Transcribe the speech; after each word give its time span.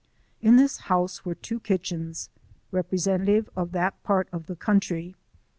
In 0.41 0.55
this 0.55 0.77
house 0.89 1.23
were 1.25 1.35
two 1.35 1.59
kitchens, 1.59 2.31
representative 2.71 3.51
of 3.55 3.71
that 3.73 4.01
part 4.01 4.27
of 4.33 4.47
the 4.47 4.55
country. 4.55 5.13